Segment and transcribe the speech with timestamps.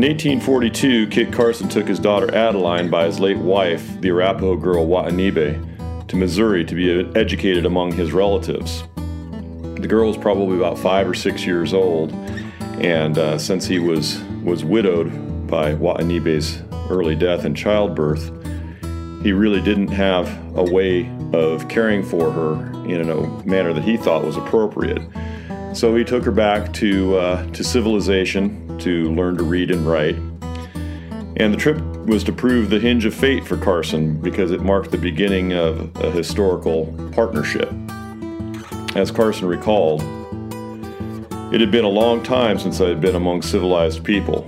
[0.00, 4.86] In 1842, Kit Carson took his daughter Adeline by his late wife, the Arapaho girl
[4.86, 8.82] Waanibe, to Missouri to be educated among his relatives.
[8.94, 12.14] The girl was probably about five or six years old,
[12.80, 18.30] and uh, since he was was widowed by Waanibe's early death and childbirth,
[19.22, 20.26] he really didn't have
[20.56, 22.54] a way of caring for her
[22.86, 25.02] in a manner that he thought was appropriate.
[25.74, 30.16] So he took her back to uh, to civilization to learn to read and write.
[31.36, 34.90] And the trip was to prove the hinge of fate for Carson because it marked
[34.90, 37.72] the beginning of a historical partnership.
[38.96, 40.02] As Carson recalled,
[41.52, 44.44] it had been a long time since I had been among civilized people.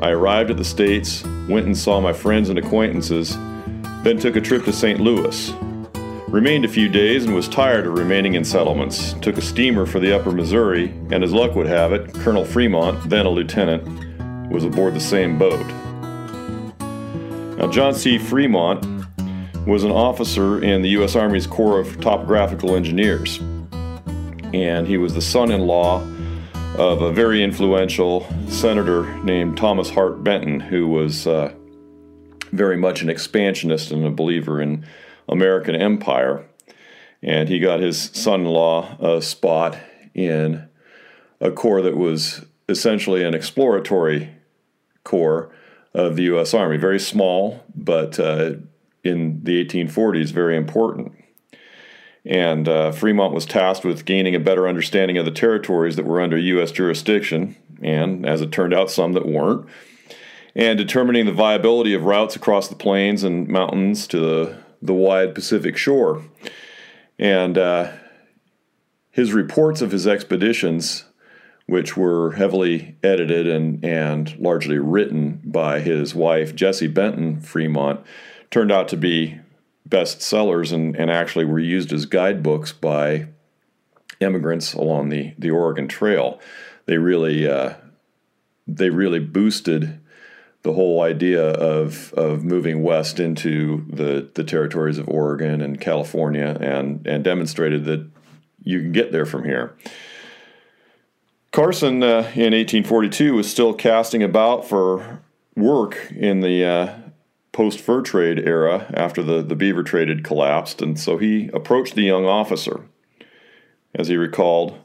[0.00, 3.36] I arrived at the States, went and saw my friends and acquaintances,
[4.02, 5.00] then took a trip to St.
[5.00, 5.52] Louis.
[6.28, 9.12] Remained a few days and was tired of remaining in settlements.
[9.22, 13.08] Took a steamer for the upper Missouri, and as luck would have it, Colonel Fremont,
[13.08, 15.64] then a lieutenant, was aboard the same boat.
[17.58, 18.18] Now, John C.
[18.18, 18.84] Fremont
[19.68, 21.14] was an officer in the U.S.
[21.14, 23.38] Army's Corps of Topographical Engineers,
[24.52, 26.04] and he was the son in law
[26.76, 31.54] of a very influential senator named Thomas Hart Benton, who was uh,
[32.50, 34.84] very much an expansionist and a believer in
[35.28, 36.44] American empire.
[37.22, 39.78] And he got his son in law a spot
[40.14, 40.68] in
[41.40, 44.30] a corps that was essentially an exploratory
[45.04, 45.50] corps
[45.94, 46.52] of the U.S.
[46.52, 46.76] Army.
[46.76, 48.54] Very small, but uh,
[49.02, 51.12] in the 1840s, very important.
[52.24, 56.20] And uh, Fremont was tasked with gaining a better understanding of the territories that were
[56.20, 56.72] under U.S.
[56.72, 59.66] jurisdiction, and as it turned out, some that weren't,
[60.54, 65.34] and determining the viability of routes across the plains and mountains to the, the wide
[65.34, 66.22] Pacific shore.
[67.18, 67.92] And uh,
[69.10, 71.04] his reports of his expeditions,
[71.66, 78.00] which were heavily edited and, and largely written by his wife, Jessie Benton Fremont,
[78.50, 79.40] turned out to be
[79.88, 83.28] bestsellers and, and actually were used as guidebooks by
[84.20, 86.40] immigrants along the, the Oregon Trail.
[86.86, 87.74] They really uh,
[88.66, 90.00] they really boosted
[90.66, 96.58] the whole idea of of moving west into the, the territories of Oregon and California
[96.60, 98.04] and and demonstrated that
[98.64, 99.76] you can get there from here.
[101.52, 105.22] Carson uh, in 1842 was still casting about for
[105.54, 106.94] work in the uh,
[107.52, 111.94] post fur trade era after the, the beaver trade had collapsed, and so he approached
[111.94, 112.86] the young officer.
[113.94, 114.76] As he recalled,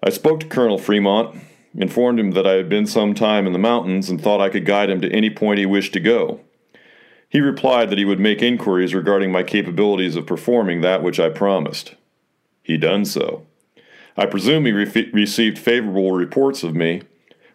[0.00, 1.36] I spoke to Colonel Fremont,
[1.74, 4.64] informed him that I had been some time in the mountains and thought I could
[4.64, 6.40] guide him to any point he wished to go.
[7.28, 11.28] He replied that he would make inquiries regarding my capabilities of performing that which I
[11.28, 11.94] promised.
[12.62, 13.46] He done so.
[14.16, 17.02] I presume he re- received favorable reports of me,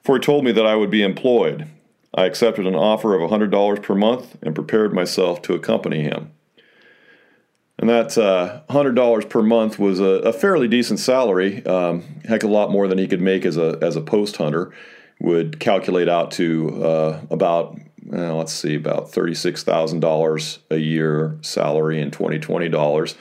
[0.04, 1.68] for he told me that I would be employed,
[2.16, 6.32] I accepted an offer of a $100 per month and prepared myself to accompany him.
[7.84, 12.48] And that uh, $100 per month was a, a fairly decent salary, um, heck a
[12.48, 14.72] lot more than he could make as a, as a post hunter.
[15.20, 17.78] Would calculate out to uh, about,
[18.14, 23.16] uh, let's see, about $36,000 a year salary in 2020 dollars,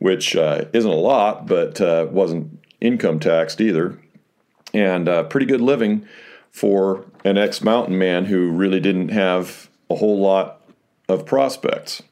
[0.00, 4.00] which uh, isn't a lot, but uh, wasn't income taxed either.
[4.74, 6.08] And uh, pretty good living
[6.50, 10.60] for an ex mountain man who really didn't have a whole lot
[11.08, 12.02] of prospects.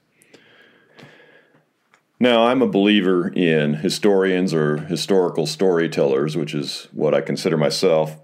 [2.22, 8.18] Now, I'm a believer in historians or historical storytellers, which is what I consider myself,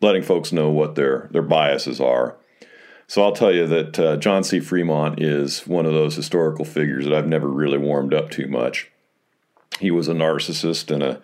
[0.00, 2.38] letting folks know what their, their biases are.
[3.06, 4.58] So I'll tell you that uh, John C.
[4.58, 8.90] Fremont is one of those historical figures that I've never really warmed up too much.
[9.80, 11.20] He was a narcissist and a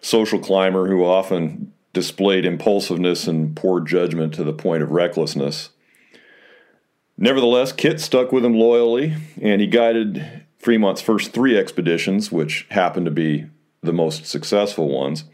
[0.00, 5.70] social climber who often displayed impulsiveness and poor judgment to the point of recklessness.
[7.16, 13.06] Nevertheless, Kit stuck with him loyally, and he guided Fremont's first three expeditions, which happened
[13.06, 13.46] to be
[13.82, 15.24] the most successful ones.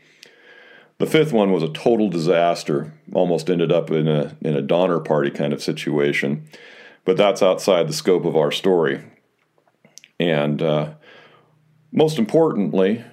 [0.98, 5.00] The fifth one was a total disaster, almost ended up in a, in a Donner
[5.00, 6.48] Party kind of situation,
[7.04, 9.02] but that's outside the scope of our story.
[10.20, 10.94] And uh,
[11.90, 13.04] most importantly,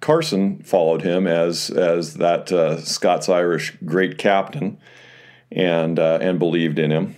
[0.00, 4.78] Carson followed him as as that uh, Scots Irish great captain,
[5.52, 7.16] and uh, and believed in him.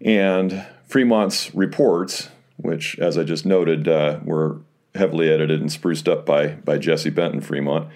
[0.00, 2.28] And Fremont's reports,
[2.62, 4.60] which, as I just noted, uh, were
[4.94, 7.88] heavily edited and spruced up by by Jessie Benton Fremont,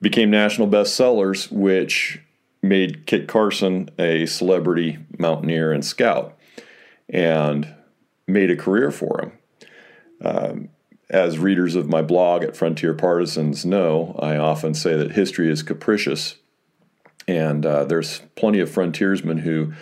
[0.00, 2.20] became national bestsellers, which
[2.62, 6.36] made Kit Carson a celebrity mountaineer and scout,
[7.08, 7.74] and
[8.26, 9.32] made a career for him.
[10.22, 10.68] Um,
[11.08, 15.62] as readers of my blog at Frontier Partisans know, I often say that history is
[15.62, 16.36] capricious.
[17.26, 19.72] And uh, there's plenty of frontiersmen who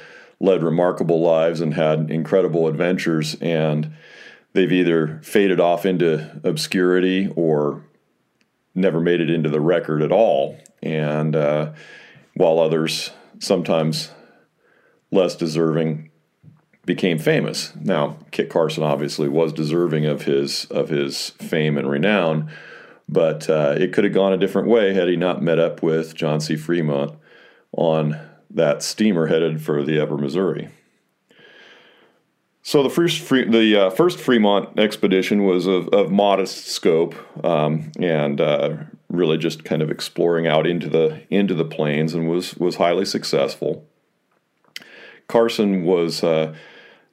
[0.40, 3.93] led remarkable lives and had incredible adventures, and
[4.52, 7.82] they've either faded off into obscurity or
[8.75, 10.56] never made it into the record at all.
[10.82, 11.73] And uh,
[12.35, 14.12] while others, sometimes
[15.11, 16.11] less deserving,
[16.87, 17.75] became famous.
[17.76, 22.50] Now, Kit Carson obviously was deserving of his of his fame and renown,
[23.08, 26.14] but uh, it could have gone a different way had he not met up with
[26.14, 26.56] John C.
[26.56, 27.14] Fremont
[27.73, 28.19] on
[28.50, 30.68] that steamer headed for the Upper Missouri.
[32.62, 38.40] So the first the uh, first Fremont expedition was of, of modest scope um, and
[38.42, 38.76] uh,
[39.08, 43.06] really just kind of exploring out into the into the plains and was was highly
[43.06, 43.86] successful.
[45.28, 46.54] Carson was uh,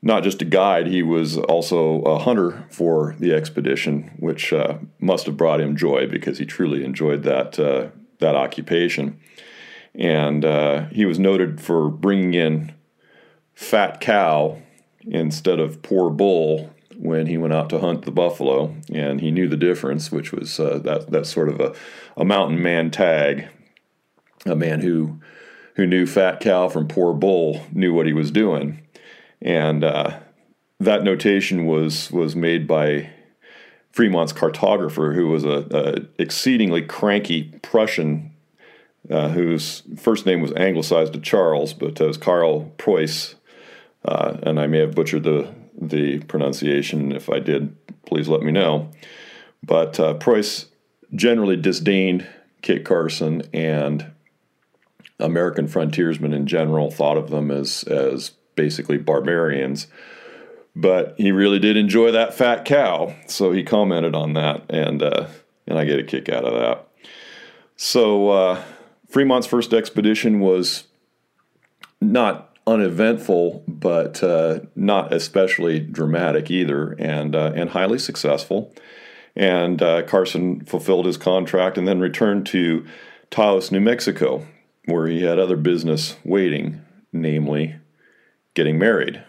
[0.01, 5.25] not just a guide; he was also a hunter for the expedition, which uh, must
[5.25, 7.87] have brought him joy because he truly enjoyed that uh,
[8.19, 9.17] that occupation.
[9.97, 12.73] And uh, he was noted for bringing in
[13.53, 14.57] fat cow
[15.01, 19.47] instead of poor bull when he went out to hunt the buffalo, and he knew
[19.47, 21.75] the difference, which was uh, that that sort of a,
[22.17, 23.47] a mountain man tag,
[24.45, 25.19] a man who
[25.75, 28.81] who knew fat cow from poor bull knew what he was doing,
[29.41, 30.19] and uh,
[30.79, 33.09] that notation was was made by
[33.91, 38.31] Fremont's cartographer, who was a, a exceedingly cranky Prussian.
[39.09, 43.35] Uh, whose first name was anglicized to Charles, but uh, was Karl Preuss,
[44.03, 47.11] uh, and I may have butchered the the pronunciation.
[47.11, 47.75] If I did,
[48.05, 48.89] please let me know.
[49.61, 50.67] But uh, Preuss
[51.13, 52.27] generally disdained
[52.61, 54.11] Kit Carson, and
[55.19, 59.87] American frontiersmen in general thought of them as as basically barbarians.
[60.75, 65.27] But he really did enjoy that fat cow, so he commented on that, and uh,
[65.67, 66.87] and I get a kick out of that.
[67.77, 68.63] So uh,
[69.15, 70.87] Fremont's first expedition was
[72.01, 78.73] not uneventful, but uh, not especially dramatic either, and uh, and highly successful.
[79.33, 82.85] And uh, Carson fulfilled his contract and then returned to
[83.31, 84.45] Taos, New Mexico,
[84.83, 86.81] where he had other business waiting,
[87.13, 87.77] namely
[88.53, 89.23] getting married.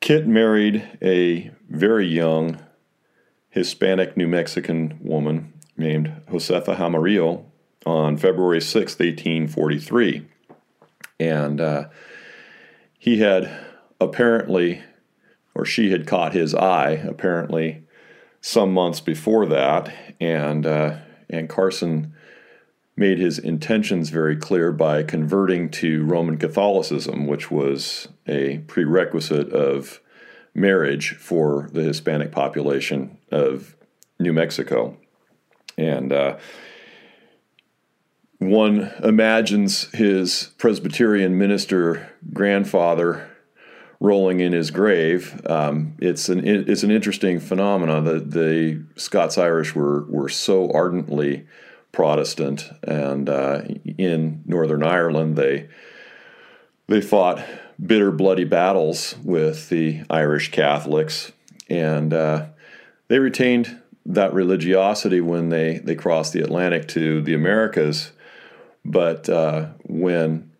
[0.00, 2.58] Kit married a very young
[3.50, 7.44] Hispanic New Mexican woman named Josefa Jaramillo
[7.84, 10.26] on February 6, 1843
[11.20, 11.84] and uh,
[12.98, 13.50] he had
[14.00, 14.82] apparently,
[15.54, 17.84] or she had caught his eye apparently
[18.40, 20.96] some months before that, and uh,
[21.28, 22.14] and Carson
[22.96, 30.00] made his intentions very clear by converting to Roman Catholicism, which was a prerequisite of
[30.54, 33.76] marriage for the Hispanic population of
[34.18, 34.96] New Mexico,
[35.80, 36.12] and.
[36.12, 36.38] Uh,
[38.40, 43.30] one imagines his Presbyterian minister grandfather
[44.00, 45.40] rolling in his grave.
[45.46, 51.46] Um, it's an it's an interesting phenomenon that the Scots Irish were were so ardently
[51.92, 53.62] Protestant, and uh,
[53.98, 55.68] in Northern Ireland they
[56.86, 57.44] they fought
[57.84, 61.32] bitter, bloody battles with the Irish Catholics,
[61.68, 62.46] and uh,
[63.08, 63.79] they retained
[64.14, 68.12] that religiosity when they they crossed the Atlantic to the Americas.
[68.84, 70.50] But uh, when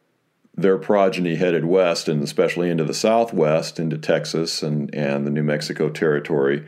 [0.54, 5.42] their progeny headed west, and especially into the southwest, into Texas and, and the New
[5.42, 6.66] Mexico territory,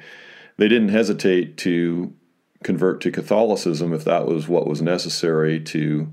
[0.56, 2.14] they didn't hesitate to
[2.62, 6.12] convert to Catholicism if that was what was necessary to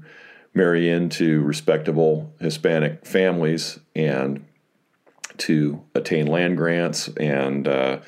[0.54, 4.46] marry into respectable Hispanic families and
[5.38, 8.00] to attain land grants and uh,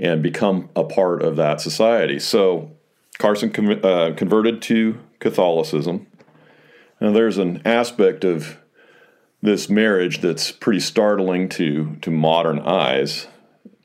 [0.00, 2.18] and become a part of that society.
[2.18, 2.72] So
[3.18, 6.08] Carson com- uh, converted to Catholicism
[7.00, 8.58] now, there's an aspect of
[9.40, 13.26] this marriage that's pretty startling to, to modern eyes.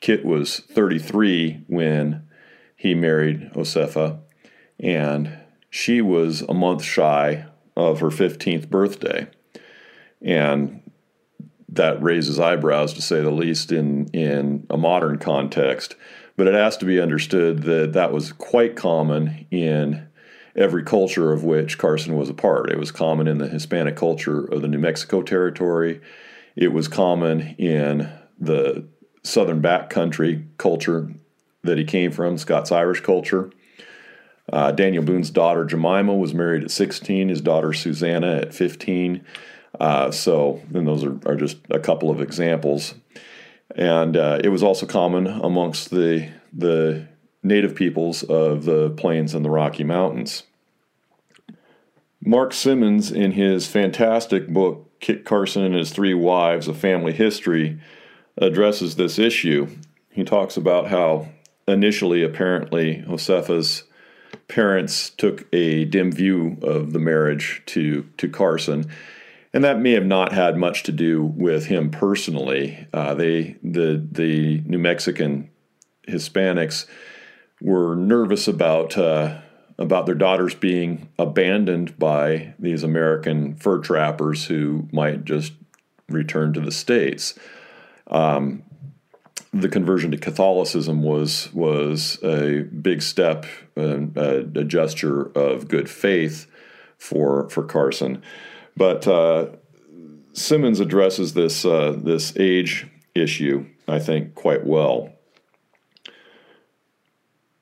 [0.02, 2.28] Kit was 33 when
[2.76, 4.20] he married Josefa,
[4.80, 7.46] and she was a month shy
[7.78, 9.28] of her 15th birthday.
[10.22, 10.85] And
[11.76, 15.96] that raises eyebrows to say the least in, in a modern context.
[16.38, 20.08] But it has to be understood that that was quite common in
[20.56, 22.70] every culture of which Carson was a part.
[22.70, 26.02] It was common in the Hispanic culture of the New Mexico territory.
[26.56, 28.86] It was common in the
[29.24, 31.12] Southern backcountry culture
[31.64, 33.52] that he came from, Scots Irish culture.
[34.52, 39.26] Uh, Daniel Boone's daughter Jemima was married at 16, his daughter Susanna at 15.
[39.80, 42.96] Uh, so, and those are, are, just a couple of examples.
[43.76, 47.08] And uh, it was also common amongst the, the
[47.44, 50.44] native peoples of the plains and the Rocky Mountains.
[52.22, 57.80] Mark Simmons, in his fantastic book, Kit Carson and His Three Wives A Family History,
[58.38, 59.68] addresses this issue.
[60.10, 61.28] He talks about how
[61.68, 63.84] initially, apparently, Josefa's
[64.48, 68.90] parents took a dim view of the marriage to, to Carson.
[69.56, 72.88] And that may have not had much to do with him personally.
[72.94, 75.50] Uh, they, the, the New Mexican
[76.06, 76.86] Hispanics
[77.62, 79.40] were nervous about uh,
[79.78, 85.54] about their daughters being abandoned by these American fur trappers who might just
[86.10, 87.34] return to the states.
[88.08, 88.62] Um,
[89.54, 93.46] the conversion to Catholicism was was a big step,
[93.78, 96.46] a, a gesture of good faith
[96.98, 98.22] for for Carson,
[98.78, 99.48] but uh,
[100.34, 105.12] Simmons addresses this uh, this age issue, I think, quite well.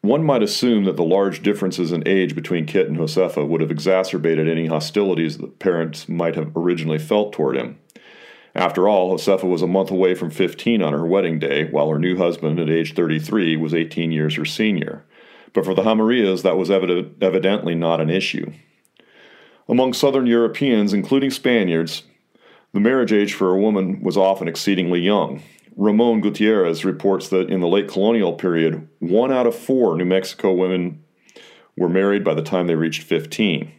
[0.01, 3.71] One might assume that the large differences in age between Kit and Josefa would have
[3.71, 7.79] exacerbated any hostilities that parents might have originally felt toward him.
[8.53, 11.97] After all, Josefa was a month away from 15 on her wedding day, while her
[11.97, 15.05] new husband, at age 33, was 18 years her senior.
[15.53, 18.51] But for the Jaramillos, that was evident, evidently not an issue.
[19.69, 22.03] Among Southern Europeans, including Spaniards,
[22.73, 25.41] the marriage age for a woman was often exceedingly young.
[25.75, 30.51] Ramon Gutierrez reports that in the late colonial period, one out of four New Mexico
[30.51, 31.03] women
[31.77, 33.71] were married by the time they reached 15.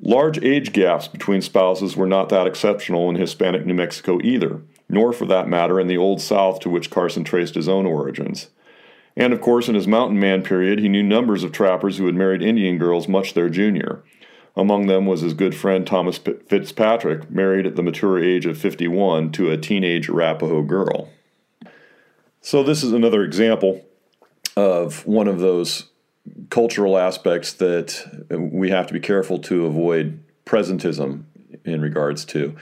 [0.00, 5.12] Large age gaps between spouses were not that exceptional in Hispanic New Mexico either, nor
[5.12, 8.50] for that matter in the Old South to which Carson traced his own origins.
[9.16, 12.14] And of course, in his mountain man period, he knew numbers of trappers who had
[12.14, 14.02] married Indian girls much their junior.
[14.56, 19.32] Among them was his good friend Thomas Fitzpatrick, married at the mature age of 51
[19.32, 21.10] to a teenage Arapaho girl.
[22.40, 23.86] So, this is another example
[24.56, 25.90] of one of those
[26.50, 31.24] cultural aspects that we have to be careful to avoid presentism
[31.64, 32.54] in regards to.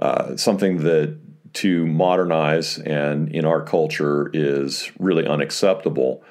[0.00, 1.18] Uh, something that
[1.58, 6.22] to modernize and in our culture is really unacceptable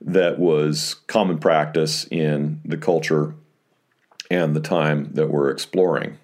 [0.00, 3.34] that was common practice in the culture
[4.28, 6.18] and the time that we're exploring.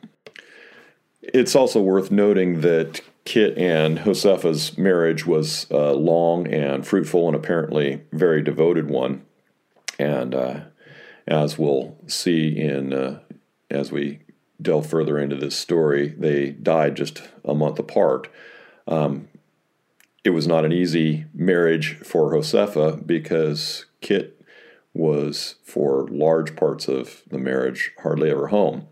[1.22, 7.36] It's also worth noting that Kit and Josefa's marriage was a long and fruitful and
[7.36, 9.24] apparently very devoted one.
[10.00, 10.60] And uh,
[11.28, 13.20] as we'll see in uh,
[13.70, 14.20] as we
[14.60, 18.28] delve further into this story, they died just a month apart.
[18.86, 19.28] Um,
[20.24, 24.40] it was not an easy marriage for Josefa because Kit
[24.92, 28.88] was for large parts of the marriage hardly ever home.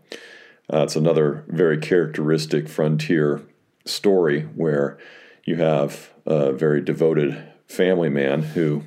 [0.71, 3.41] Uh, it's another very characteristic frontier
[3.85, 4.97] story where
[5.43, 8.83] you have a very devoted family man who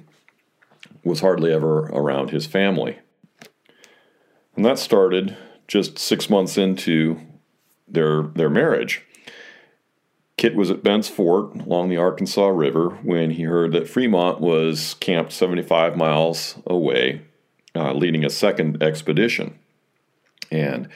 [1.05, 2.99] was hardly ever around his family.
[4.57, 5.37] And that started
[5.71, 7.19] just six months into
[7.87, 9.03] their their marriage.
[10.37, 14.95] Kit was at Bent's Fort along the Arkansas River when he heard that Fremont was
[14.95, 17.23] camped 75 miles away,
[17.77, 19.59] uh, leading a second expedition.
[20.51, 20.89] And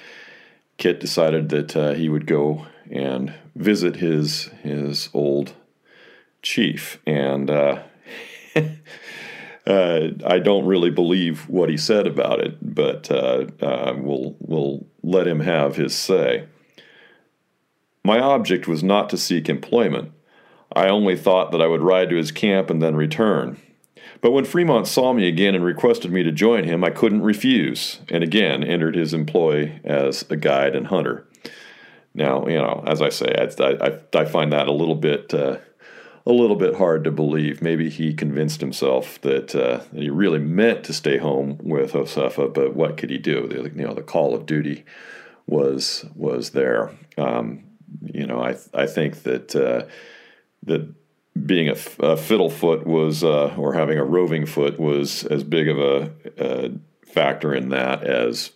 [0.77, 5.53] Kit decided that uh, he would go and visit his his old
[6.43, 6.99] chief.
[7.07, 7.83] And uh,
[9.67, 14.87] uh I don't really believe what he said about it, but uh, uh, we'll we'll
[15.03, 16.47] let him have his say.
[18.05, 20.13] My object was not to seek employment.
[20.75, 23.59] I only thought that I would ride to his camp and then return.
[24.21, 28.01] But when Fremont saw me again and requested me to join him, I couldn't refuse,
[28.09, 31.27] and again entered his employ as a guide and hunter.
[32.15, 35.59] Now, you know, as I say, I, I, I find that a little bit uh,
[36.27, 37.61] a little bit hard to believe.
[37.61, 42.75] Maybe he convinced himself that, uh, he really meant to stay home with Josefa, but
[42.75, 43.47] what could he do?
[43.47, 44.85] The, you know, the call of duty
[45.47, 46.91] was was there.
[47.19, 47.65] Um,
[48.03, 49.87] you know, I I think that uh,
[50.63, 50.95] that
[51.47, 55.79] being a, fiddle foot was uh, or having a roving foot was as big of
[55.79, 56.71] a, a,
[57.07, 58.51] factor in that as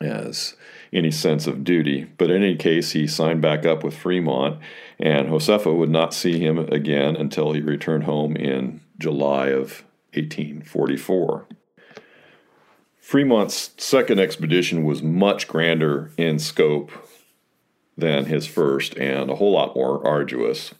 [0.00, 0.54] as
[0.92, 2.04] any sense of duty.
[2.18, 4.60] But in any case, he signed back up with Fremont,
[4.98, 9.84] and Josefa would not see him again until he returned home in July of
[10.14, 11.46] 1844.
[13.00, 16.90] Fremont's second expedition was much grander in scope
[17.96, 20.74] than his first and a whole lot more arduous.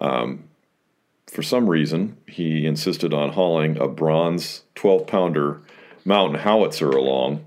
[0.00, 0.44] Um,
[1.26, 5.60] for some reason, he insisted on hauling a bronze 12 pounder
[6.04, 7.44] mountain howitzer along,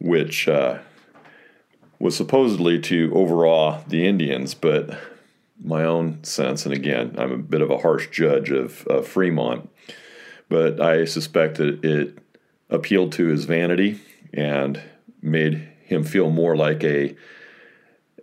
[0.00, 0.78] which uh,
[2.02, 4.98] was supposedly to overawe the Indians, but
[5.62, 9.70] my own sense, and again, I'm a bit of a harsh judge of, Fremont,
[10.48, 12.18] but I suspect that it
[12.68, 14.00] appealed to his vanity
[14.34, 14.82] and
[15.22, 17.14] made him feel more like a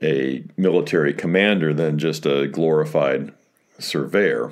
[0.03, 3.33] a military commander than just a glorified
[3.79, 4.51] surveyor.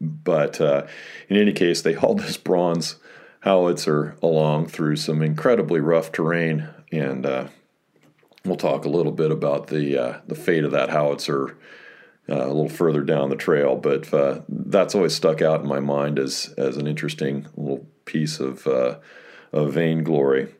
[0.00, 0.86] But uh,
[1.28, 2.96] in any case, they hauled this bronze
[3.40, 7.46] howitzer along through some incredibly rough terrain, and uh,
[8.46, 11.56] we'll talk a little bit about the uh, the fate of that howitzer
[12.28, 13.76] uh, a little further down the trail.
[13.76, 18.40] But uh, that's always stuck out in my mind as as an interesting little piece
[18.40, 18.98] of uh,
[19.52, 20.54] of vainglory.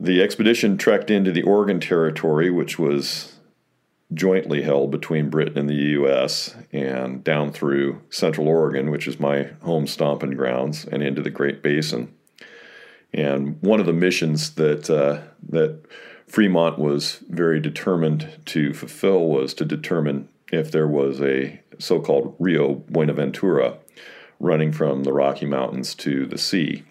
[0.00, 3.34] The expedition trekked into the Oregon Territory, which was
[4.14, 9.50] jointly held between Britain and the U.S., and down through Central Oregon, which is my
[9.62, 12.14] home stomping grounds, and into the Great Basin.
[13.12, 15.80] And one of the missions that uh, that
[16.28, 22.74] Fremont was very determined to fulfill was to determine if there was a so-called Rio
[22.74, 23.78] Buenaventura
[24.40, 26.84] running from the Rocky Mountains to the sea.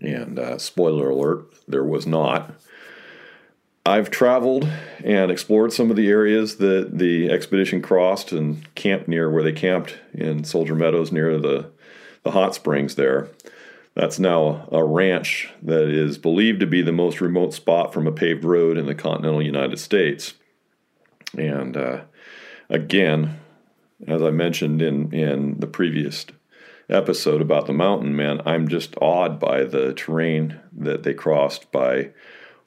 [0.00, 2.52] And uh, spoiler alert, there was not.
[3.84, 4.68] I've traveled
[5.04, 9.52] and explored some of the areas that the expedition crossed and camped near where they
[9.52, 11.70] camped in Soldier Meadows near the,
[12.22, 13.28] the hot springs there.
[13.94, 18.12] That's now a ranch that is believed to be the most remote spot from a
[18.12, 20.34] paved road in the continental United States.
[21.36, 22.02] And uh,
[22.70, 23.40] again,
[24.06, 26.26] as I mentioned in, in the previous
[26.88, 32.10] episode about the mountain, man, I'm just awed by the terrain that they crossed by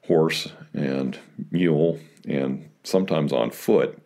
[0.06, 1.18] horse and
[1.50, 3.98] mule and sometimes on foot.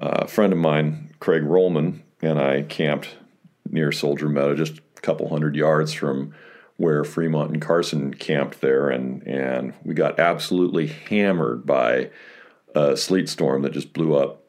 [0.00, 3.16] Uh, a friend of mine, Craig Rollman, and I camped
[3.68, 6.34] near Soldier Meadow, just couple hundred yards from
[6.76, 12.10] where Fremont and Carson camped there, and, and we got absolutely hammered by
[12.74, 14.42] a sleet storm that just blew up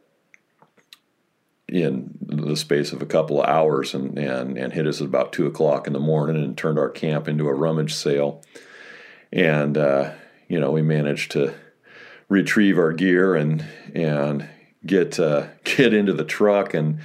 [1.67, 5.33] in the space of a couple of hours and, and, and hit us at about
[5.33, 8.41] 2 o'clock in the morning and turned our camp into a rummage sale.
[9.31, 10.11] And uh,
[10.51, 11.53] you know, we managed to
[12.27, 14.49] retrieve our gear and and
[14.85, 16.99] get uh, get into the truck and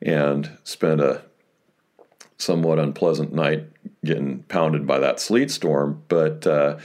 [0.00, 1.25] and spend a
[2.38, 3.64] somewhat unpleasant night
[4.04, 6.02] getting pounded by that sleet storm.
[6.08, 6.78] But uh,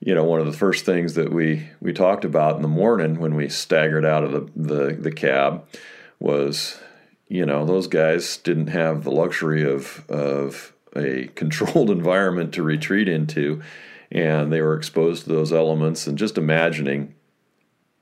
[0.00, 3.18] you know, one of the first things that we we talked about in the morning
[3.18, 5.66] when we staggered out of the the, the cab
[6.18, 6.78] was,
[7.28, 13.08] you know, those guys didn't have the luxury of of a controlled environment to retreat
[13.08, 13.62] into
[14.10, 16.06] and they were exposed to those elements.
[16.06, 17.14] And just imagining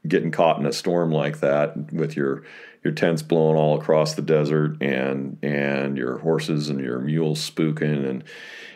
[0.06, 2.44] getting caught in a storm like that with your
[2.84, 8.08] your tents blowing all across the desert and and your horses and your mules spooking
[8.08, 8.22] and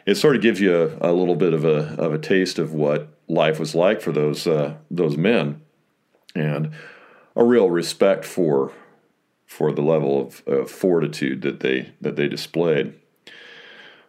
[0.06, 2.72] it sort of gives you a, a little bit of a of a taste of
[2.72, 5.60] what life was like for those uh, those men
[6.34, 6.70] and
[7.36, 8.72] a real respect for
[9.46, 12.94] for the level of, of fortitude that they that they displayed.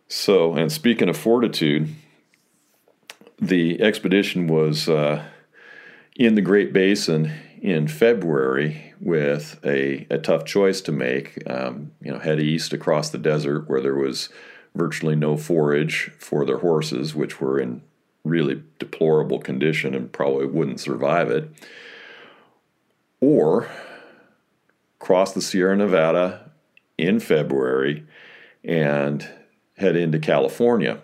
[0.07, 1.89] So, and speaking of fortitude,
[3.39, 5.23] the expedition was uh,
[6.19, 11.41] in the Great Basin in February with a, a tough choice to make.
[11.49, 14.27] Um, you know, head east across the desert where there was
[14.75, 17.81] virtually no forage for their horses, which were in
[18.25, 21.49] really deplorable condition and probably wouldn't survive it,
[23.21, 23.69] or
[24.99, 26.51] cross the Sierra Nevada
[26.97, 28.05] in February
[28.65, 29.29] and
[29.77, 30.99] head into California.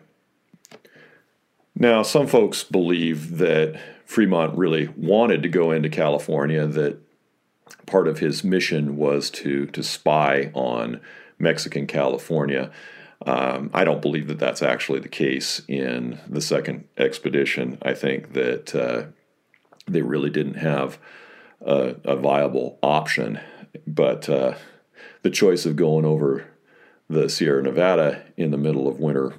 [1.73, 6.97] Now, some folks believe that Fremont really wanted to go into California, that
[7.85, 11.01] part of his mission was to, to spy on
[11.39, 12.71] Mexican California.
[13.25, 17.77] Um, I don't believe that that's actually the case in the second expedition.
[17.81, 19.05] I think that uh,
[19.87, 20.99] they really didn't have
[21.65, 23.39] a, a viable option.
[23.87, 24.55] But uh,
[25.23, 26.45] the choice of going over
[27.09, 29.35] the Sierra Nevada in the middle of winter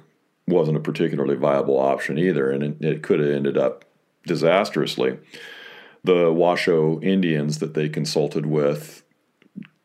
[0.47, 3.83] wasn't a particularly viable option either, and it, it could have ended up
[4.27, 5.17] disastrously.
[6.03, 9.03] The Washoe Indians that they consulted with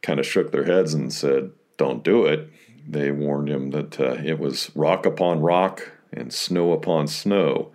[0.03, 2.51] kind of shook their heads and said, Don't do it.
[2.87, 7.73] They warned him that uh, it was rock upon rock and snow upon snow.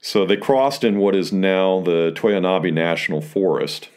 [0.00, 3.90] So they crossed in what is now the Toiyabe National Forest.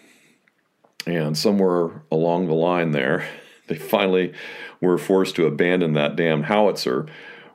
[1.06, 3.28] And somewhere along the line there,
[3.68, 4.34] they finally
[4.82, 7.08] were forced to abandon that damn howitzer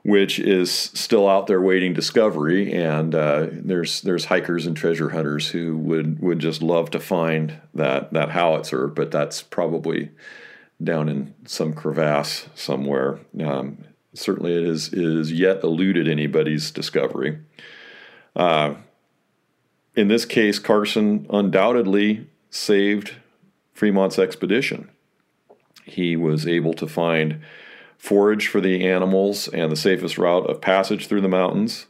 [0.09, 2.73] which is still out there waiting discovery.
[2.73, 7.61] And uh, there's there's hikers and treasure hunters who would would just love to find
[7.75, 10.09] that that howitzer, but that's probably
[10.83, 13.19] down in some crevasse somewhere.
[13.39, 17.37] Um, certainly, it is is yet eluded anybody's discovery.
[18.35, 18.75] Uh,
[19.95, 23.13] in this case, Carson undoubtedly saved
[23.73, 24.89] Fremont's expedition.
[25.85, 27.41] He was able to find
[27.99, 31.85] forage for the animals and the safest route of passage through the mountains.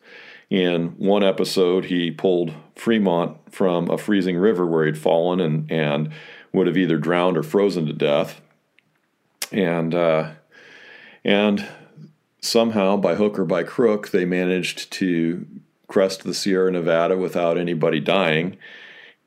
[0.50, 6.12] In one episode, he pulled Fremont from a freezing river where he'd fallen and, and
[6.52, 8.42] would have either drowned or frozen to death.
[9.52, 10.32] And, uh,
[11.24, 11.68] and
[12.42, 15.46] somehow, by hook or by crook, they managed to
[15.88, 18.58] crest the Sierra Nevada without anybody dying.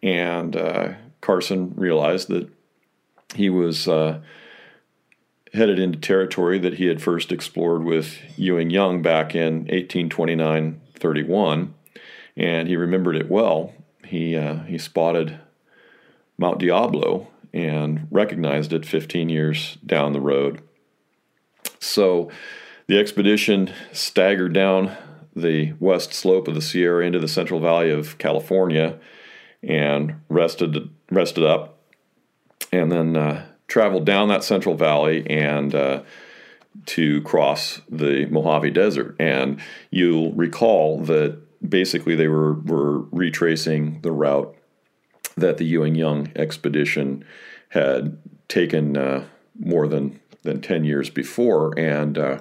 [0.03, 2.49] And uh, Carson realized that
[3.37, 4.21] he was uh,
[5.55, 11.75] headed into territory that he had first explored with Ewing Young back in 1829 31,
[12.37, 13.73] and he remembered it well.
[14.05, 15.41] He, uh, he spotted
[16.39, 20.63] Mount Diablo and recognized it 15 years down the road.
[21.81, 22.31] So
[22.87, 24.97] the expedition staggered down
[25.35, 28.99] the west slope of the Sierra into the Central Valley of California
[29.63, 31.79] and rested rested up,
[32.73, 36.03] and then uh, traveled down that Central Valley and uh,
[36.85, 39.17] to cross the Mojave Desert.
[39.19, 44.55] And you'll recall that basically they were were retracing the route
[45.39, 47.25] that the Ewing Young expedition
[47.71, 49.25] had taken uh,
[49.59, 52.41] more than than ten years before, and uh,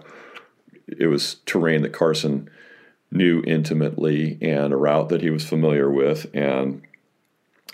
[0.88, 2.50] it was terrain that Carson
[3.10, 6.82] knew intimately and a route that he was familiar with and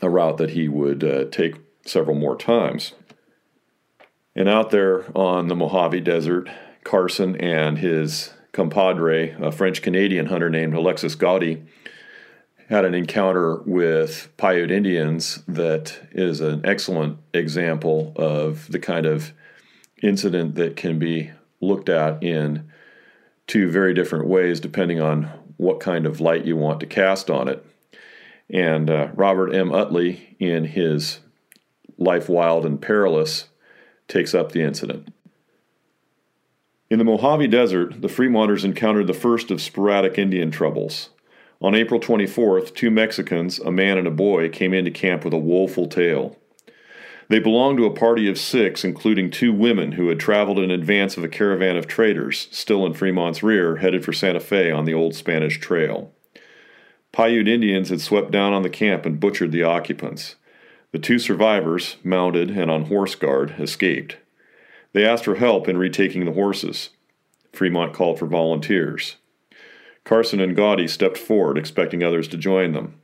[0.01, 2.93] a route that he would uh, take several more times.
[4.37, 6.47] And out there on the Mojave Desert,
[6.83, 11.63] Carson and his compadre, a French Canadian hunter named Alexis Godey,
[12.69, 19.33] had an encounter with Paiute Indians that is an excellent example of the kind of
[20.03, 22.69] incident that can be looked at in
[23.47, 25.23] two very different ways depending on
[25.57, 27.65] what kind of light you want to cast on it.
[28.51, 29.71] And uh, Robert M.
[29.71, 31.21] Utley, in his
[31.97, 33.47] Life Wild and Perilous,
[34.07, 35.13] takes up the incident.
[36.89, 41.09] In the Mojave Desert, the Fremonters encountered the first of sporadic Indian troubles.
[41.61, 45.37] On April 24th, two Mexicans, a man and a boy, came into camp with a
[45.37, 46.37] woeful tale.
[47.29, 51.17] They belonged to a party of six, including two women who had traveled in advance
[51.17, 54.93] of a caravan of traders, still in Fremont's rear, headed for Santa Fe on the
[54.93, 56.13] old Spanish Trail.
[57.11, 60.35] Paiute Indians had swept down on the camp and butchered the occupants.
[60.91, 64.17] The two survivors, mounted and on horse guard, escaped.
[64.93, 66.89] They asked for help in retaking the horses.
[67.51, 69.17] Fremont called for volunteers.
[70.03, 72.95] Carson and Godey stepped forward, expecting others to join them.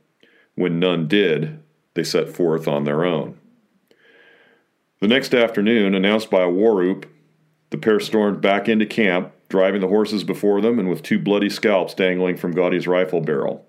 [0.54, 1.62] When none did,
[1.94, 3.38] they set forth on their own.
[5.00, 7.06] The next afternoon, announced by a war whoop,
[7.70, 11.50] the pair stormed back into camp, driving the horses before them and with two bloody
[11.50, 13.66] scalps dangling from Godey's rifle barrel.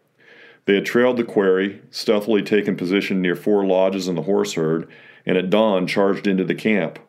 [0.66, 4.88] They had trailed the quarry, stealthily taken position near four lodges in the horse herd,
[5.26, 7.00] and at dawn charged into the camp.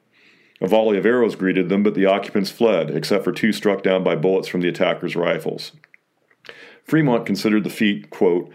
[0.61, 4.03] A volley of arrows greeted them, but the occupants fled, except for two struck down
[4.03, 5.73] by bullets from the attackers' rifles.
[6.85, 8.51] Fremont considered the feat, quote,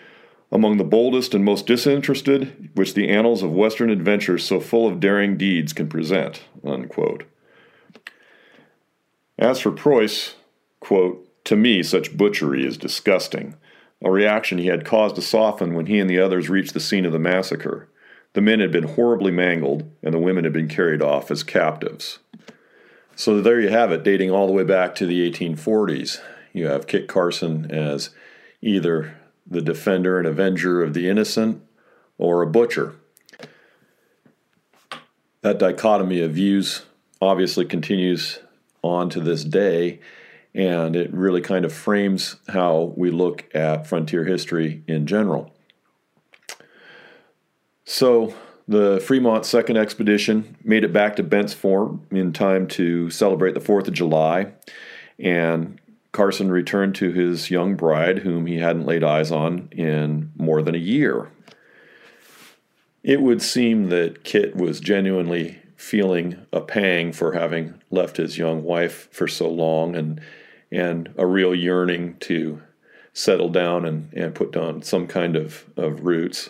[0.52, 5.00] among the boldest and most disinterested which the annals of Western adventure so full of
[5.00, 6.44] daring deeds can present.
[6.64, 7.24] Unquote.
[9.38, 10.36] As for Preuss,
[10.80, 13.56] quote, to me such butchery is disgusting,
[14.04, 17.06] a reaction he had caused to soften when he and the others reached the scene
[17.06, 17.88] of the massacre.
[18.34, 22.20] The men had been horribly mangled, and the women had been carried off as captives.
[23.16, 26.20] So there you have it, dating all the way back to the 1840s.
[26.54, 28.10] You have Kit Carson as
[28.62, 31.62] either the defender and avenger of the innocent,
[32.18, 32.96] or a butcher.
[35.42, 36.84] That dichotomy of views
[37.20, 38.40] obviously continues
[38.84, 40.00] on to this day,
[40.54, 45.54] and it really kind of frames how we look at frontier history in general.
[47.86, 48.34] So,
[48.68, 53.60] the Fremont Second Expedition made it back to Bent's Fort in time to celebrate the
[53.60, 54.54] 4th of July,
[55.20, 55.80] and
[56.12, 60.76] Carson returned to his young bride, whom he hadn't laid eyes on in more than
[60.76, 61.30] a year.
[63.04, 68.64] It would seem that Kit was genuinely feeling a pang for having left his young
[68.64, 70.22] wife for so long and
[70.72, 72.62] and a real yearning to
[73.14, 76.50] settle down and, and put down some kind of, of roots.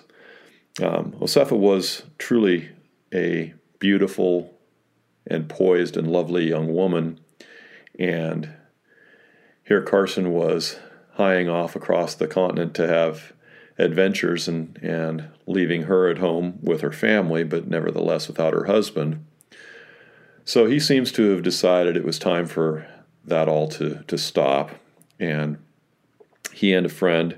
[0.82, 2.70] Um, Josefa was truly
[3.14, 4.54] a beautiful
[5.28, 7.20] and poised and lovely young woman,
[7.98, 8.50] and
[9.66, 10.78] here Carson was
[11.14, 13.34] hieing off across the continent to have
[13.78, 19.26] adventures and, and leaving her at home with her family, but nevertheless without her husband.
[20.46, 22.88] So he seems to have decided it was time for
[23.26, 24.72] that all to, to stop.
[25.20, 25.58] And
[26.52, 27.38] he and a friend,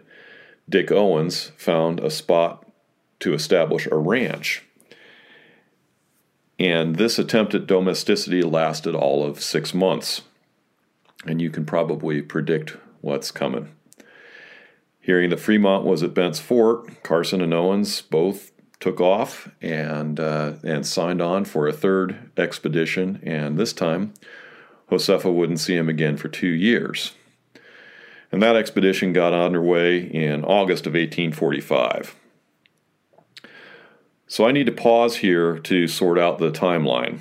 [0.69, 2.65] Dick Owens, found a spot
[3.19, 4.63] to establish a ranch.
[6.59, 10.21] And this attempt at domesticity lasted all of six months
[11.25, 13.69] and you can probably predict what's coming.
[14.99, 20.53] Hearing that Fremont was at Bent's Fort, Carson and Owens both took off and uh,
[20.63, 23.19] and signed on for a third expedition.
[23.23, 24.13] And this time,
[24.93, 27.13] Josefa wouldn't see him again for two years.
[28.31, 32.15] And that expedition got underway in August of 1845.
[34.27, 37.19] So I need to pause here to sort out the timeline.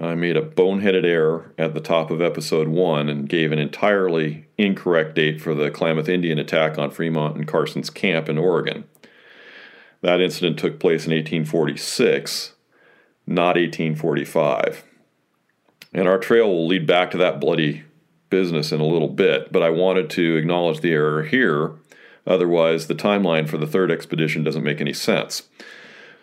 [0.00, 4.46] I made a boneheaded error at the top of episode one and gave an entirely
[4.58, 8.84] incorrect date for the Klamath Indian attack on Fremont and Carson's camp in Oregon.
[10.02, 12.52] That incident took place in 1846,
[13.26, 14.84] not 1845.
[15.96, 17.82] And our trail will lead back to that bloody
[18.28, 21.72] business in a little bit, but I wanted to acknowledge the error here.
[22.26, 25.44] Otherwise, the timeline for the third expedition doesn't make any sense.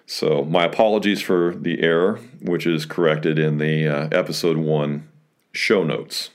[0.05, 5.09] So, my apologies for the error, which is corrected in the uh, episode one
[5.53, 6.29] show notes.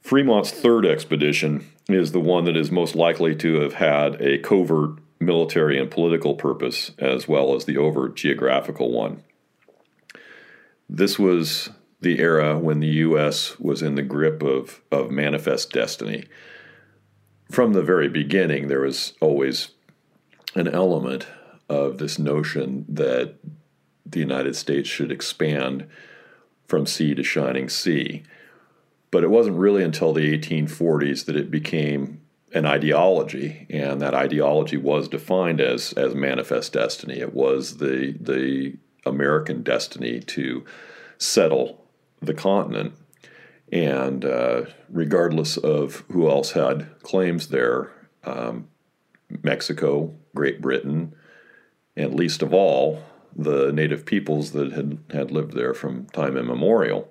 [0.00, 4.98] Fremont's third expedition is the one that is most likely to have had a covert
[5.20, 9.22] military and political purpose, as well as the overt geographical one.
[10.88, 11.68] This was
[12.02, 13.58] the era when the U.S.
[13.58, 16.24] was in the grip of, of manifest destiny.
[17.50, 19.70] From the very beginning, there was always
[20.54, 21.26] an element
[21.68, 23.36] of this notion that
[24.04, 25.86] the United States should expand
[26.66, 28.22] from sea to shining sea.
[29.10, 32.20] But it wasn't really until the 1840s that it became
[32.54, 37.18] an ideology, and that ideology was defined as as manifest destiny.
[37.20, 40.64] It was the the American destiny to
[41.16, 41.81] settle
[42.22, 42.94] the continent,
[43.70, 47.90] and uh, regardless of who else had claims there,
[48.24, 48.68] um,
[49.42, 51.14] Mexico, Great Britain,
[51.96, 53.02] and least of all,
[53.34, 57.08] the native peoples that had, had lived there from time immemorial.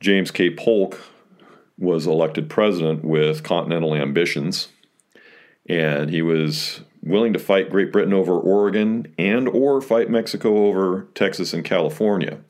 [0.00, 0.50] James K.
[0.50, 1.00] Polk
[1.78, 4.68] was elected president with continental ambitions,
[5.68, 11.06] and he was willing to fight Great Britain over Oregon and or fight Mexico over
[11.14, 12.40] Texas and California.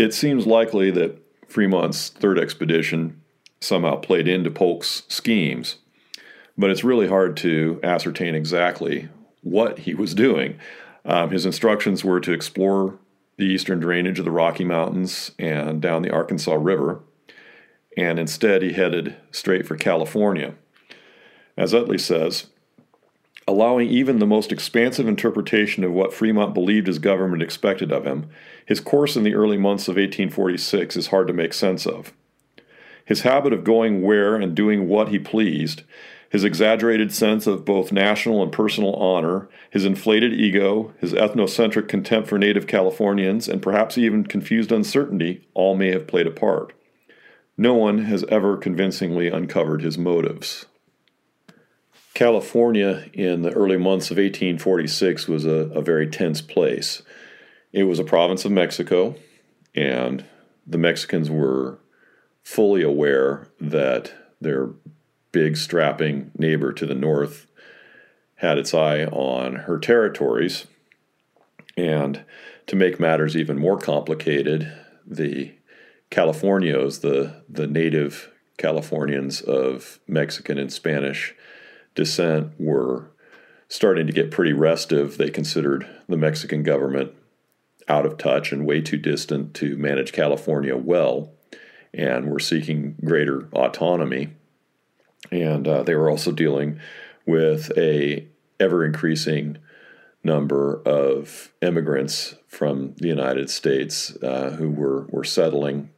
[0.00, 3.20] It seems likely that Fremont's third expedition
[3.60, 5.76] somehow played into Polk's schemes,
[6.56, 9.10] but it's really hard to ascertain exactly
[9.42, 10.58] what he was doing.
[11.04, 12.98] Um, his instructions were to explore
[13.36, 17.00] the eastern drainage of the Rocky Mountains and down the Arkansas River,
[17.94, 20.54] and instead he headed straight for California.
[21.58, 22.46] As Utley says,
[23.46, 28.28] allowing even the most expansive interpretation of what Fremont believed his government expected of him,
[28.64, 32.12] his course in the early months of 1846 is hard to make sense of.
[33.04, 35.82] His habit of going where and doing what he pleased
[36.30, 42.28] his exaggerated sense of both national and personal honor, his inflated ego, his ethnocentric contempt
[42.28, 46.72] for native Californians, and perhaps even confused uncertainty all may have played a part.
[47.56, 50.66] No one has ever convincingly uncovered his motives.
[52.20, 57.00] California in the early months of 1846 was a, a very tense place.
[57.72, 59.14] It was a province of Mexico,
[59.74, 60.26] and
[60.66, 61.78] the Mexicans were
[62.42, 64.68] fully aware that their
[65.32, 67.46] big strapping neighbor to the north
[68.34, 70.66] had its eye on her territories.
[71.74, 72.22] And
[72.66, 74.70] to make matters even more complicated,
[75.06, 75.54] the
[76.10, 81.34] Californios, the, the native Californians of Mexican and Spanish
[81.94, 83.10] descent, were
[83.68, 85.18] starting to get pretty restive.
[85.18, 87.12] They considered the Mexican government
[87.88, 91.32] out of touch and way too distant to manage California well,
[91.92, 94.30] and were seeking greater autonomy
[95.30, 96.80] and uh, they were also dealing
[97.26, 98.26] with a
[98.58, 99.58] ever increasing
[100.22, 105.90] number of immigrants from the United States uh, who were were settling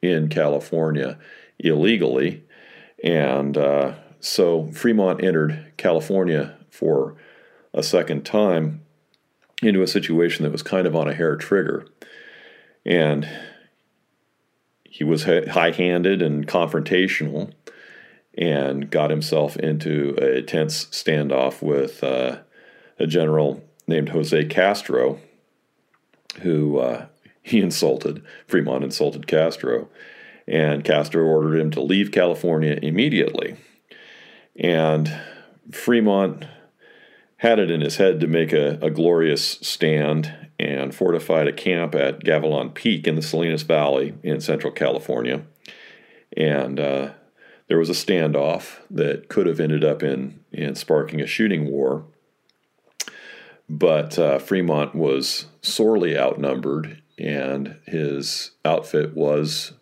[0.00, 1.18] in California
[1.58, 2.42] illegally,
[3.04, 7.16] and uh, so Fremont entered California for
[7.74, 8.80] a second time
[9.60, 11.86] into a situation that was kind of on a hair trigger,
[12.86, 13.28] and
[14.84, 17.52] he was high-handed and confrontational
[18.38, 22.38] and got himself into a tense standoff with uh,
[22.98, 25.18] a general named Jose Castro,
[26.42, 27.06] who uh,
[27.42, 28.22] he insulted.
[28.46, 29.88] Fremont insulted Castro,
[30.46, 33.56] and Castro ordered him to leave California immediately.
[34.56, 35.12] And
[35.70, 36.46] Fremont
[37.36, 41.94] had it in his head to make a, a glorious stand and fortified a camp
[41.94, 45.42] at Gavilan Peak in the Salinas Valley in central California.
[46.36, 47.10] And uh,
[47.66, 52.04] there was a standoff that could have ended up in, in sparking a shooting war.
[53.68, 59.72] But uh, Fremont was sorely outnumbered, and his outfit was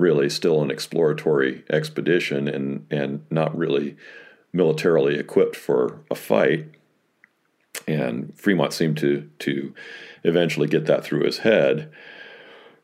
[0.00, 3.96] really still an exploratory expedition and, and not really
[4.52, 6.66] militarily equipped for a fight.
[7.86, 9.74] And Fremont seemed to, to
[10.24, 11.92] eventually get that through his head.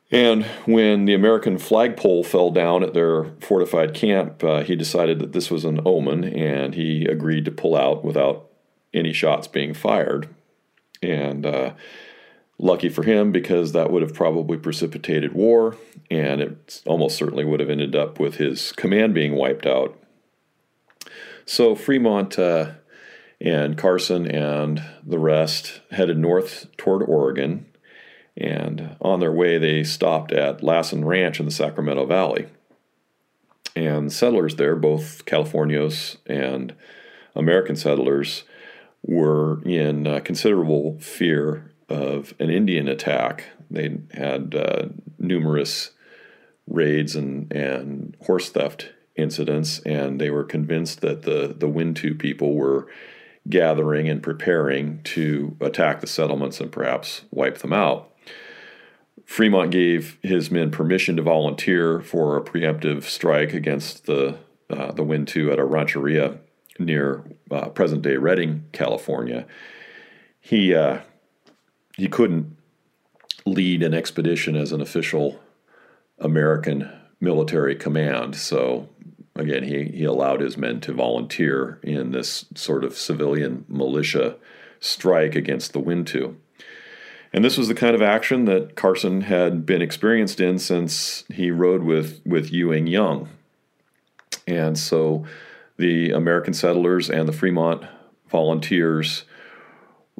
[0.09, 5.33] And when the American flagpole fell down at their fortified camp, uh, he decided that
[5.33, 8.49] this was an omen and he agreed to pull out without
[8.93, 10.29] any shots being fired.
[11.01, 11.73] And uh,
[12.59, 15.77] lucky for him, because that would have probably precipitated war,
[16.09, 19.97] and it almost certainly would have ended up with his command being wiped out.
[21.45, 22.71] So Fremont uh,
[23.39, 27.67] and Carson and the rest headed north toward Oregon
[28.37, 32.47] and on their way, they stopped at Lassen Ranch in the Sacramento Valley.
[33.75, 36.75] And settlers there, both Californios and
[37.35, 38.43] American settlers,
[39.01, 43.45] were in uh, considerable fear of an Indian attack.
[43.69, 44.87] They had uh,
[45.19, 45.91] numerous
[46.67, 52.53] raids and, and horse theft incidents, and they were convinced that the, the Wintu people
[52.53, 52.87] were
[53.49, 58.13] gathering and preparing to attack the settlements and perhaps wipe them out.
[59.25, 64.37] Fremont gave his men permission to volunteer for a preemptive strike against the
[64.69, 66.37] uh, the Wintu at a rancheria
[66.77, 69.45] near uh, present day Redding, California.
[70.39, 70.99] He uh,
[71.97, 72.55] he couldn't
[73.45, 75.39] lead an expedition as an official
[76.19, 78.87] American military command, so
[79.35, 84.35] again he, he allowed his men to volunteer in this sort of civilian militia
[84.79, 86.35] strike against the Wintu.
[87.33, 91.51] And this was the kind of action that Carson had been experienced in since he
[91.51, 93.29] rode with, with Ewing Young.
[94.47, 95.25] And so
[95.77, 97.83] the American settlers and the Fremont
[98.29, 99.23] volunteers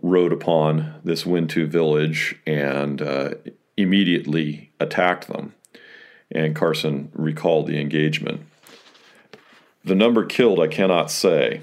[0.01, 3.31] rode upon this Wintu village and uh,
[3.75, 5.53] immediately attacked them.
[6.31, 8.41] And Carson recalled the engagement.
[9.83, 11.61] The number killed I cannot say.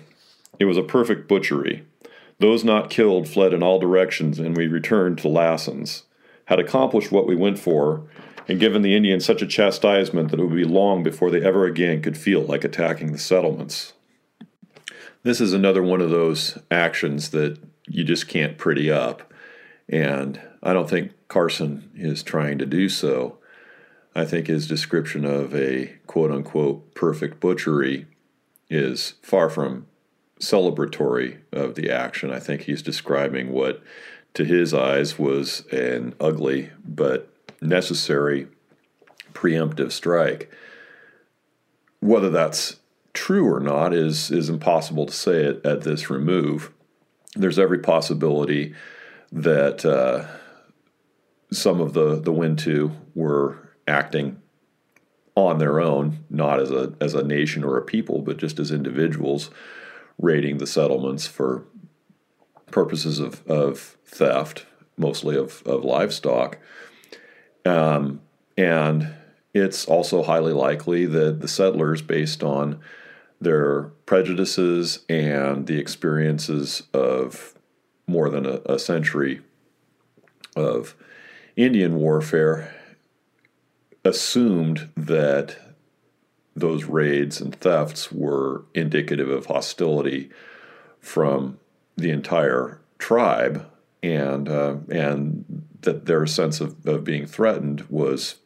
[0.59, 1.85] It was a perfect butchery.
[2.38, 6.05] Those not killed fled in all directions, and we returned to Lassen's.
[6.47, 8.05] Had accomplished what we went for,
[8.49, 11.64] and given the Indians such a chastisement that it would be long before they ever
[11.64, 13.94] again could feel like attacking the settlements.
[15.23, 19.33] This is another one of those actions that you just can't pretty up,
[19.88, 23.38] and I don't think Carson is trying to do so.
[24.14, 28.07] I think his description of a quote unquote perfect butchery
[28.70, 29.87] is far from
[30.40, 32.31] celebratory of the action.
[32.31, 33.83] I think he's describing what,
[34.35, 37.29] to his eyes, was an ugly but
[37.61, 38.49] necessary
[39.33, 40.51] preemptive strike.
[42.01, 42.77] Whether that's
[43.12, 46.73] true or not is is impossible to say at, at this remove.
[47.37, 48.75] There's every possibility
[49.33, 50.27] that uh,
[51.53, 54.40] some of the the Wintu were acting
[55.35, 58.70] on their own, not as a as a nation or a people, but just as
[58.70, 59.51] individuals
[60.18, 61.64] raiding the settlements for
[62.70, 64.66] purposes of, of theft,
[64.97, 66.59] mostly of, of livestock.
[67.64, 68.20] Um,
[68.57, 69.14] and
[69.53, 72.81] it's also highly likely that the settlers, based on
[73.44, 77.54] their prejudices and the experiences of
[78.07, 79.40] more than a, a century
[80.57, 80.94] of
[81.57, 82.74] Indian warfare,
[84.04, 85.57] assumed that
[86.57, 90.30] those raids and thefts were indicative of hostility
[91.00, 91.59] from
[91.96, 93.68] the entire tribe,
[94.02, 98.37] and uh, and that their sense of, of being threatened was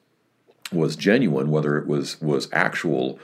[0.72, 3.18] was genuine, whether it was was actual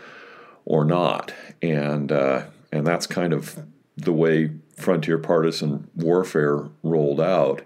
[0.64, 3.64] or not, and uh, and that's kind of
[3.96, 7.62] the way frontier partisan warfare rolled out.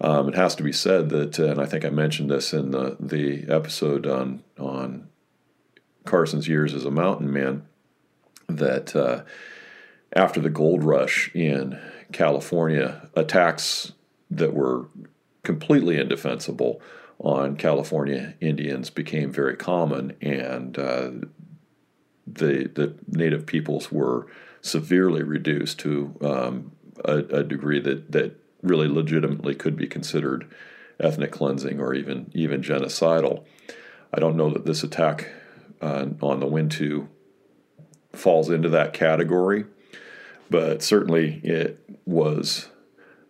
[0.00, 2.70] Um, it has to be said that, uh, and I think I mentioned this in
[2.70, 5.08] the the episode on on
[6.04, 7.66] Carson's years as a mountain man
[8.48, 9.22] that uh,
[10.14, 11.78] after the gold rush in
[12.12, 13.92] California, attacks
[14.30, 14.88] that were
[15.42, 16.80] completely indefensible
[17.18, 21.10] on California Indians became very common, and uh,
[22.34, 24.26] the the native peoples were
[24.62, 26.72] severely reduced to um,
[27.04, 30.46] a, a, degree that that really legitimately could be considered
[30.98, 33.44] ethnic cleansing or even even genocidal.
[34.12, 35.30] I don't know that this attack
[35.80, 37.08] uh, on the Wintu
[38.12, 39.64] falls into that category,
[40.50, 42.68] but certainly it was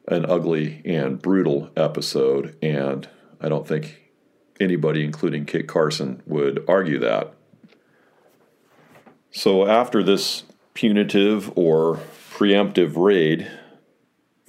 [0.09, 3.09] an ugly and brutal episode, and
[3.41, 4.11] I don't think
[4.59, 7.35] anybody, including Kit Carson, would argue that.
[9.33, 12.01] So after this punitive or
[12.33, 13.51] preemptive raid,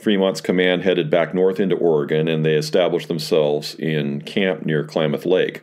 [0.01, 5.25] Fremont's command headed back north into Oregon and they established themselves in camp near Klamath
[5.25, 5.61] Lake.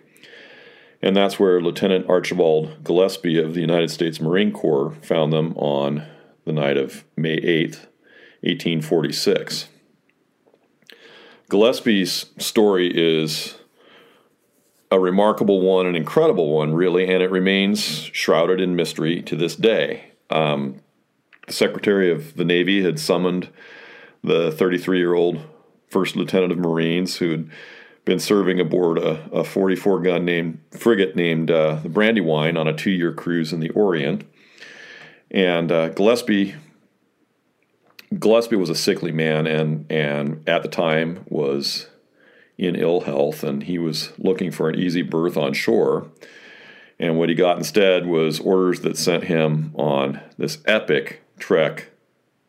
[1.02, 6.04] And that's where Lieutenant Archibald Gillespie of the United States Marine Corps found them on
[6.44, 7.86] the night of May 8th,
[8.42, 9.68] 1846.
[11.48, 13.54] Gillespie's story is
[14.90, 17.80] a remarkable one, an incredible one, really, and it remains
[18.12, 20.12] shrouded in mystery to this day.
[20.30, 20.80] Um,
[21.46, 23.48] the Secretary of the Navy had summoned
[24.22, 25.40] the 33 year old
[25.90, 27.50] First Lieutenant of Marines who had
[28.04, 32.90] been serving aboard a 44 gun named frigate named uh, the Brandywine on a two
[32.90, 34.24] year cruise in the Orient.
[35.30, 36.54] And uh, Gillespie
[38.18, 41.88] Gillespie was a sickly man and and at the time was
[42.58, 46.10] in ill health and he was looking for an easy berth on shore.
[46.98, 51.90] And what he got instead was orders that sent him on this epic trek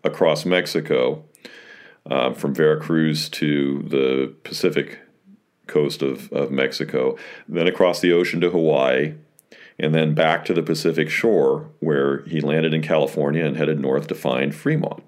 [0.03, 1.23] across Mexico
[2.09, 4.99] uh, from Veracruz to the Pacific
[5.67, 7.15] coast of, of Mexico,
[7.47, 9.13] then across the ocean to Hawaii,
[9.77, 14.07] and then back to the Pacific shore where he landed in California and headed north
[14.07, 15.03] to find Fremont.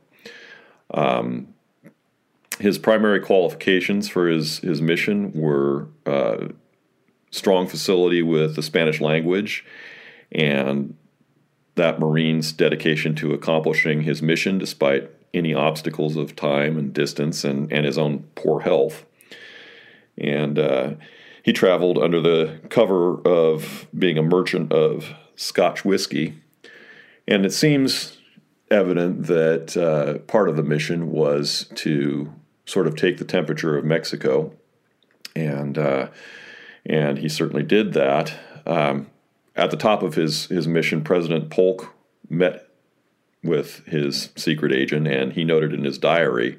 [0.93, 1.55] Um,
[2.61, 6.47] his primary qualifications for his, his mission were uh,
[7.31, 9.65] strong facility with the Spanish language
[10.31, 10.95] and
[11.75, 17.71] that Marine's dedication to accomplishing his mission despite any obstacles of time and distance and,
[17.71, 19.05] and his own poor health.
[20.17, 20.91] And uh,
[21.43, 26.35] he traveled under the cover of being a merchant of Scotch whiskey.
[27.27, 28.17] And it seems
[28.69, 32.31] evident that uh, part of the mission was to
[32.65, 34.53] sort of take the temperature of Mexico.
[35.35, 36.07] And, uh,
[36.85, 38.33] and he certainly did that.
[38.65, 39.07] Um,
[39.55, 41.93] at the top of his, his mission, President Polk
[42.29, 42.67] met
[43.43, 46.57] with his secret agent, and he noted in his diary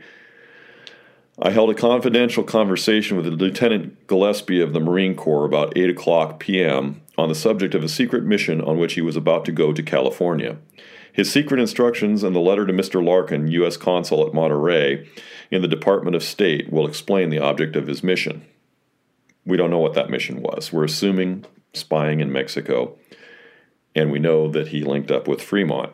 [1.38, 6.38] I held a confidential conversation with Lieutenant Gillespie of the Marine Corps about 8 o'clock
[6.38, 7.00] p.m.
[7.16, 9.82] on the subject of a secret mission on which he was about to go to
[9.82, 10.58] California.
[11.12, 13.04] His secret instructions and the letter to Mr.
[13.04, 13.76] Larkin, U.S.
[13.76, 15.06] Consul at Monterey,
[15.50, 18.44] in the Department of State, will explain the object of his mission.
[19.44, 20.72] We don't know what that mission was.
[20.72, 21.44] We're assuming
[21.74, 22.96] spying in Mexico,
[23.94, 25.92] and we know that he linked up with Fremont.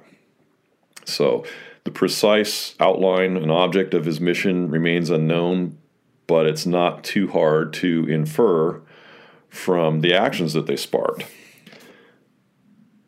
[1.04, 1.44] So
[1.84, 5.78] the precise outline and object of his mission remains unknown,
[6.26, 8.80] but it's not too hard to infer
[9.48, 11.24] from the actions that they sparked.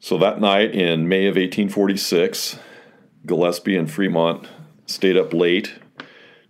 [0.03, 2.59] So that night in May of 1846,
[3.26, 4.48] Gillespie and Fremont
[4.86, 5.74] stayed up late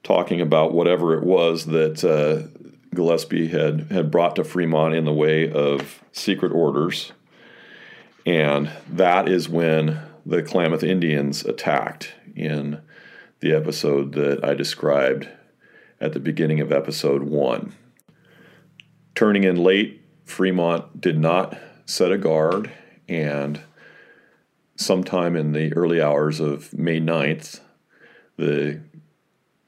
[0.05, 2.49] talking about whatever it was that uh,
[2.95, 7.13] Gillespie had, had brought to Fremont in the way of secret orders.
[8.25, 12.81] And that is when the Klamath Indians attacked in
[13.41, 15.29] the episode that I described
[16.01, 17.75] at the beginning of episode one.
[19.17, 22.71] Turning in late, Fremont did not set a guard,
[23.11, 23.61] and
[24.77, 27.61] sometime in the early hours of May 9th,
[28.37, 28.81] the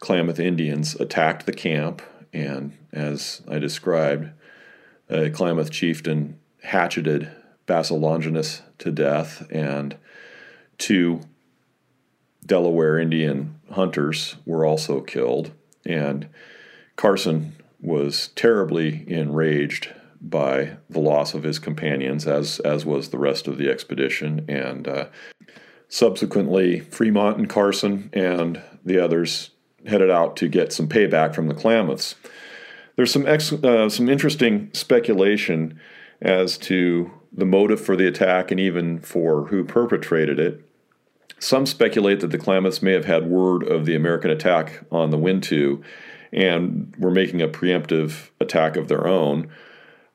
[0.00, 2.00] Klamath Indians attacked the camp,
[2.32, 4.30] and as I described,
[5.10, 7.30] a Klamath chieftain hatcheted
[7.66, 9.96] Basil Lajeunesse to death, and
[10.78, 11.20] two
[12.46, 15.50] Delaware Indian hunters were also killed,
[15.84, 16.28] and
[16.94, 19.92] Carson was terribly enraged
[20.22, 24.86] by the loss of his companions, as as was the rest of the expedition, and
[24.86, 25.06] uh,
[25.88, 29.50] subsequently Fremont and Carson and the others
[29.86, 32.14] headed out to get some payback from the Klamaths.
[32.96, 35.80] There's some ex- uh, some interesting speculation
[36.20, 40.64] as to the motive for the attack and even for who perpetrated it.
[41.38, 45.18] Some speculate that the Klamaths may have had word of the American attack on the
[45.18, 45.82] Wintu
[46.32, 49.50] and were making a preemptive attack of their own.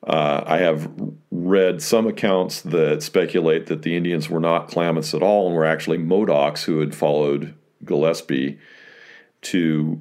[0.06, 0.90] Uh, I have
[1.30, 5.64] read some accounts that speculate that the Indians were not Klamaths at all and were
[5.64, 8.58] actually Modocs who had followed Gillespie
[9.42, 10.00] to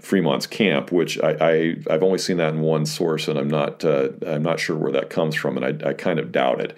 [0.00, 3.84] Fremont's camp, which I, I have only seen that in one source, and I'm not
[3.84, 6.76] uh, I'm not sure where that comes from, and I, I kind of doubt it.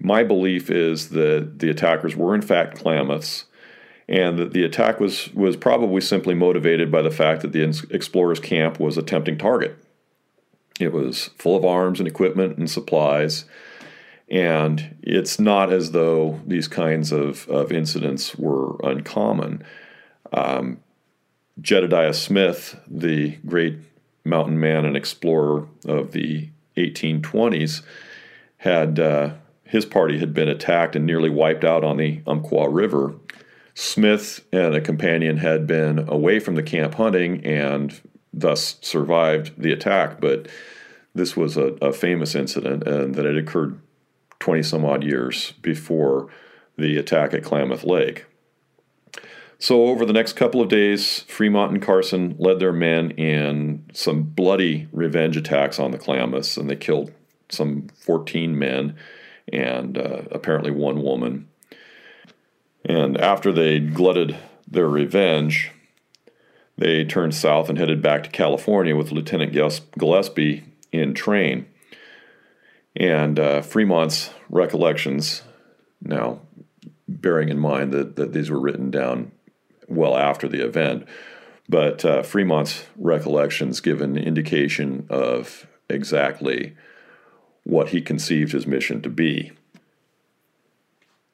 [0.00, 3.44] My belief is that the attackers were in fact Klamaths,
[4.08, 8.40] and that the attack was was probably simply motivated by the fact that the explorers'
[8.40, 9.76] camp was a tempting target.
[10.78, 13.44] It was full of arms and equipment and supplies,
[14.28, 19.64] and it's not as though these kinds of, of incidents were uncommon.
[20.32, 20.80] Um,
[21.60, 23.78] Jedediah Smith, the great
[24.24, 27.82] mountain man and explorer of the 1820s,
[28.58, 33.14] had uh, his party had been attacked and nearly wiped out on the Umpqua River.
[33.74, 38.00] Smith and a companion had been away from the camp hunting and
[38.36, 40.46] thus survived the attack, but
[41.14, 43.80] this was a, a famous incident and that it occurred
[44.38, 46.28] 20 some odd years before
[46.76, 48.26] the attack at Klamath Lake.
[49.58, 54.22] So, over the next couple of days, Fremont and Carson led their men in some
[54.22, 57.10] bloody revenge attacks on the Klamaths, and they killed
[57.48, 58.94] some 14 men
[59.50, 61.48] and uh, apparently one woman.
[62.84, 64.36] And after they glutted
[64.68, 65.70] their revenge,
[66.78, 71.66] they turned south and headed back to California with Lieutenant Gillespie in train.
[72.94, 75.42] And uh, Fremont's recollections,
[76.00, 76.40] now
[77.08, 79.32] bearing in mind that, that these were written down
[79.88, 81.06] well after the event,
[81.68, 86.76] but uh, Fremont's recollections give an indication of exactly
[87.64, 89.52] what he conceived his mission to be.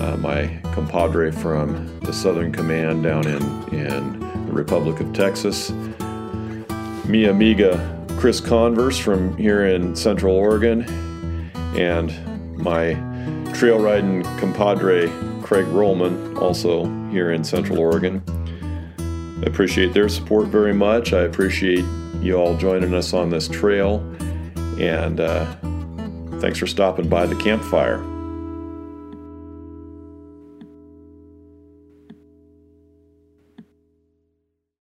[0.00, 3.42] uh, my compadre from the Southern Command down in,
[3.74, 5.70] in the Republic of Texas.
[7.06, 10.82] Mi amiga Chris Converse from here in Central Oregon,
[11.76, 12.10] and
[12.62, 12.94] my
[13.52, 15.08] trail riding compadre
[15.42, 18.22] Craig Rollman, also here in Central Oregon.
[19.44, 21.12] Appreciate their support very much.
[21.12, 21.84] I appreciate
[22.20, 23.98] you all joining us on this trail,
[24.78, 25.44] and uh,
[26.38, 28.11] thanks for stopping by the campfire.